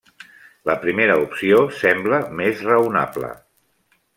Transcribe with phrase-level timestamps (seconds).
[0.69, 3.31] La primera opció sembla més raonable.